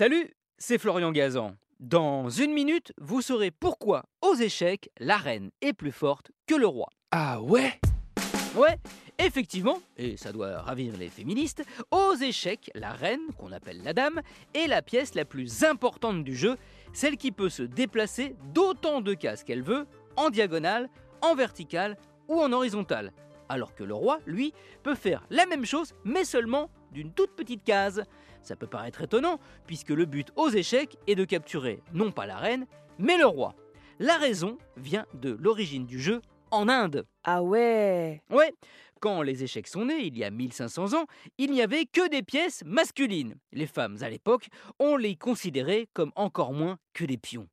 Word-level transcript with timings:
Salut, 0.00 0.30
c'est 0.56 0.78
Florian 0.78 1.12
Gazan. 1.12 1.56
Dans 1.78 2.30
une 2.30 2.54
minute, 2.54 2.94
vous 2.98 3.20
saurez 3.20 3.50
pourquoi, 3.50 4.06
aux 4.22 4.34
échecs, 4.34 4.88
la 4.98 5.18
reine 5.18 5.50
est 5.60 5.74
plus 5.74 5.92
forte 5.92 6.30
que 6.46 6.54
le 6.54 6.66
roi. 6.66 6.88
Ah 7.10 7.42
ouais? 7.42 7.78
Ouais, 8.56 8.78
effectivement, 9.18 9.78
et 9.98 10.16
ça 10.16 10.32
doit 10.32 10.62
ravir 10.62 10.96
les 10.96 11.10
féministes, 11.10 11.62
aux 11.90 12.14
échecs, 12.14 12.70
la 12.74 12.92
reine, 12.92 13.20
qu'on 13.36 13.52
appelle 13.52 13.82
la 13.82 13.92
dame, 13.92 14.22
est 14.54 14.68
la 14.68 14.80
pièce 14.80 15.14
la 15.14 15.26
plus 15.26 15.64
importante 15.64 16.24
du 16.24 16.34
jeu, 16.34 16.56
celle 16.94 17.18
qui 17.18 17.30
peut 17.30 17.50
se 17.50 17.62
déplacer 17.62 18.36
d'autant 18.54 19.02
de 19.02 19.12
cases 19.12 19.44
qu'elle 19.44 19.62
veut, 19.62 19.86
en 20.16 20.30
diagonale, 20.30 20.88
en 21.20 21.34
verticale 21.34 21.98
ou 22.26 22.40
en 22.40 22.52
horizontale. 22.52 23.12
Alors 23.50 23.74
que 23.74 23.84
le 23.84 23.92
roi, 23.92 24.20
lui, 24.24 24.54
peut 24.82 24.94
faire 24.94 25.26
la 25.28 25.44
même 25.44 25.66
chose, 25.66 25.92
mais 26.04 26.24
seulement 26.24 26.70
d'une 26.92 27.12
toute 27.12 27.34
petite 27.36 27.64
case. 27.64 28.04
Ça 28.42 28.56
peut 28.56 28.66
paraître 28.66 29.02
étonnant, 29.02 29.38
puisque 29.66 29.90
le 29.90 30.06
but 30.06 30.30
aux 30.36 30.48
échecs 30.48 30.96
est 31.06 31.14
de 31.14 31.24
capturer 31.24 31.82
non 31.92 32.10
pas 32.10 32.26
la 32.26 32.36
reine, 32.36 32.66
mais 32.98 33.16
le 33.16 33.26
roi. 33.26 33.54
La 33.98 34.16
raison 34.16 34.56
vient 34.76 35.06
de 35.14 35.30
l'origine 35.30 35.86
du 35.86 36.00
jeu 36.00 36.22
en 36.50 36.68
Inde. 36.68 37.06
Ah 37.24 37.42
ouais 37.42 38.22
Ouais, 38.30 38.54
quand 39.00 39.22
les 39.22 39.42
échecs 39.42 39.68
sont 39.68 39.86
nés, 39.86 40.04
il 40.04 40.16
y 40.18 40.24
a 40.24 40.30
1500 40.30 40.94
ans, 40.94 41.06
il 41.38 41.50
n'y 41.50 41.62
avait 41.62 41.86
que 41.86 42.08
des 42.08 42.22
pièces 42.22 42.62
masculines. 42.64 43.36
Les 43.52 43.66
femmes, 43.66 43.96
à 44.02 44.10
l'époque, 44.10 44.48
on 44.78 44.96
les 44.96 45.16
considérait 45.16 45.88
comme 45.94 46.12
encore 46.16 46.52
moins 46.52 46.78
que 46.92 47.04
des 47.04 47.16
pions. 47.16 47.48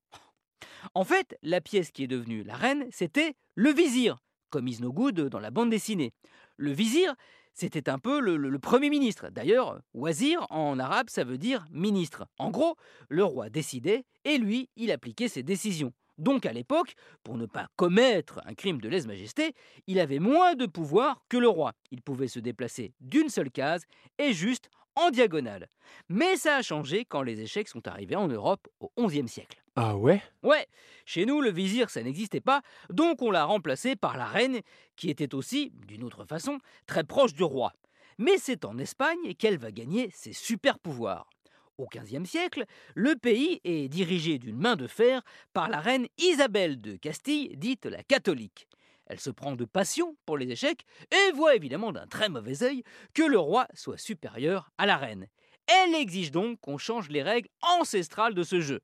En 0.94 1.04
fait, 1.04 1.38
la 1.42 1.62
pièce 1.62 1.92
qui 1.92 2.04
est 2.04 2.08
devenue 2.08 2.44
la 2.44 2.56
reine, 2.56 2.86
c'était 2.92 3.36
le 3.56 3.72
vizir, 3.72 4.18
comme 4.50 4.68
Isnogoud 4.68 5.20
dans 5.22 5.40
la 5.40 5.52
bande 5.52 5.70
dessinée. 5.70 6.14
Le 6.58 6.72
vizir, 6.72 7.16
c'était 7.54 7.90
un 7.90 8.00
peu 8.00 8.20
le, 8.20 8.60
premier 8.60 8.90
ministre. 8.90 9.30
D'ailleurs, 9.30 9.82
wazir 9.94 10.46
en 10.50 10.78
arabe, 10.80 11.10
ça 11.10 11.24
veut 11.24 11.38
dire 11.38 11.66
ministre. 11.72 12.28
En 12.38 12.52
gros, 12.52 12.76
le 13.10 13.24
roi 13.24 13.50
décidait 13.50 14.06
et 14.26 14.38
lui, 14.38 14.70
il 14.76 14.92
appliquait 14.92 15.28
ses 15.28 15.44
décisions. 15.44 15.94
Donc 16.18 16.46
à 16.46 16.54
l'époque, 16.54 16.96
pour 17.24 17.38
ne 17.38 17.46
pas 17.46 17.68
commettre 17.76 18.42
un 18.46 18.54
crime 18.54 18.82
de 18.82 18.90
lèse-majesté, 18.90 19.54
il 19.86 20.00
avait 20.00 20.20
moins 20.20 20.56
de 20.56 20.66
pouvoir 20.66 21.24
que 21.30 21.38
le 21.38 21.48
roi. 21.48 21.74
Il 21.92 22.02
pouvait 22.02 22.28
se 22.28 22.40
déplacer 22.40 22.94
d'une 23.02 23.30
seule 23.30 23.52
case 23.52 23.86
et 24.18 24.34
juste 24.34 24.70
en 24.96 25.12
diagonale. 25.12 25.68
Mais 26.10 26.36
ça 26.36 26.56
a 26.58 26.62
changé 26.62 27.06
quand 27.06 27.22
les 27.22 27.42
échecs 27.42 27.70
sont 27.70 27.88
arrivés 27.88 28.16
en 28.16 28.28
Europe 28.28 28.68
au 28.80 29.08
XIe 29.08 29.28
siècle. 29.28 29.64
Ah 29.80 29.96
ouais? 29.96 30.24
Ouais, 30.42 30.66
chez 31.06 31.28
nous, 31.28 31.40
le 31.40 31.52
vizir, 31.52 31.92
ça 31.92 32.02
n'existait 32.02 32.42
pas, 32.42 32.64
donc 32.90 33.22
on 33.22 33.30
l'a 33.30 33.44
remplacé 33.44 33.96
par 33.96 34.18
la 34.18 34.26
reine, 34.26 34.62
qui 34.96 35.12
était 35.12 35.36
aussi, 35.36 35.72
d'une 35.86 36.04
autre 36.04 36.26
façon, 36.26 36.58
très 36.88 37.04
proche 37.04 37.36
du 37.36 37.44
roi. 37.44 37.74
Mais 38.18 38.40
c'est 38.40 38.66
en 38.66 38.80
Espagne 38.80 39.36
qu'elle 39.36 39.60
va 39.60 39.72
gagner 39.72 40.10
ses 40.10 40.34
super 40.34 40.80
pouvoirs. 40.80 41.30
Au 41.78 41.86
XVe 41.86 42.26
siècle, 42.26 42.66
le 42.96 43.16
pays 43.18 43.62
est 43.66 43.88
dirigé 43.88 44.40
d'une 44.40 44.58
main 44.58 44.78
de 44.78 44.88
fer 44.88 45.22
par 45.54 45.70
la 45.70 45.80
reine 45.80 46.08
Isabelle 46.18 46.82
de 46.82 46.96
Castille, 46.96 47.56
dite 47.56 47.86
la 47.86 48.02
catholique. 48.02 48.68
Elle 49.06 49.20
se 49.20 49.30
prend 49.30 49.56
de 49.56 49.66
passion 49.66 50.18
pour 50.26 50.40
les 50.40 50.50
échecs 50.50 50.86
et 51.12 51.32
voit 51.34 51.56
évidemment 51.56 51.92
d'un 51.92 52.08
très 52.08 52.30
mauvais 52.30 52.64
œil 52.64 52.82
que 53.14 53.22
le 53.22 53.38
roi 53.38 53.68
soit 53.76 54.00
supérieur 54.00 54.72
à 54.80 54.88
la 54.88 54.98
reine. 54.98 55.28
Elle 55.68 55.94
exige 55.94 56.32
donc 56.32 56.60
qu'on 56.62 56.80
change 56.80 57.10
les 57.10 57.22
règles 57.22 57.50
ancestrales 57.62 58.34
de 58.34 58.42
ce 58.42 58.60
jeu 58.60 58.82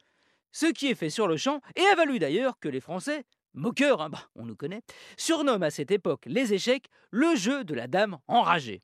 ce 0.54 0.68
qui 0.68 0.88
est 0.88 0.96
fait 0.96 1.10
sur 1.10 1.28
le 1.28 1.36
champ 1.36 1.60
et 1.76 1.82
a 1.82 1.96
valu 1.96 2.20
d'ailleurs 2.20 2.58
que 2.60 2.70
les 2.70 2.80
Français, 2.80 3.26
moqueurs, 3.54 4.02
hein, 4.02 4.10
bah, 4.12 4.30
on 4.36 4.46
nous 4.46 4.56
connaît, 4.56 4.84
surnomment 5.18 5.64
à 5.64 5.72
cette 5.72 5.92
époque 5.92 6.24
les 6.28 6.54
échecs 6.54 6.88
le 7.12 7.36
jeu 7.36 7.66
de 7.66 7.74
la 7.74 7.88
dame 7.88 8.18
enragée. 8.28 8.82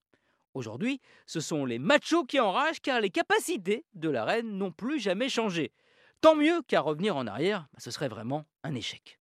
Aujourd'hui, 0.55 0.99
ce 1.27 1.39
sont 1.39 1.63
les 1.63 1.79
machos 1.79 2.25
qui 2.25 2.39
enragent 2.39 2.81
car 2.81 2.99
les 2.99 3.11
capacités 3.11 3.85
de 3.93 4.09
la 4.09 4.25
reine 4.25 4.57
n'ont 4.57 4.71
plus 4.71 4.99
jamais 4.99 5.29
changé. 5.29 5.71
Tant 6.21 6.35
mieux 6.35 6.61
qu'à 6.67 6.81
revenir 6.81 7.15
en 7.15 7.27
arrière, 7.27 7.67
bah, 7.71 7.79
ce 7.79 7.91
serait 7.91 8.09
vraiment 8.09 8.45
un 8.63 8.75
échec. 8.75 9.19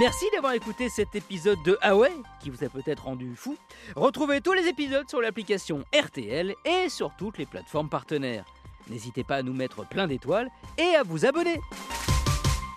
Merci 0.00 0.24
d'avoir 0.32 0.54
écouté 0.54 0.88
cet 0.88 1.14
épisode 1.14 1.58
de 1.66 1.76
Ah 1.82 1.94
ouais, 1.94 2.12
qui 2.40 2.48
vous 2.48 2.64
a 2.64 2.68
peut-être 2.70 3.04
rendu 3.04 3.36
fou. 3.36 3.58
Retrouvez 3.94 4.40
tous 4.40 4.54
les 4.54 4.66
épisodes 4.66 5.06
sur 5.10 5.20
l'application 5.20 5.84
RTL 5.94 6.54
et 6.64 6.88
sur 6.88 7.14
toutes 7.18 7.36
les 7.36 7.44
plateformes 7.44 7.90
partenaires. 7.90 8.46
N'hésitez 8.88 9.24
pas 9.24 9.36
à 9.36 9.42
nous 9.42 9.52
mettre 9.52 9.86
plein 9.86 10.06
d'étoiles 10.06 10.48
et 10.78 10.94
à 10.96 11.02
vous 11.02 11.26
abonner. 11.26 11.60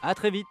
A 0.01 0.13
très 0.15 0.29
vite 0.29 0.47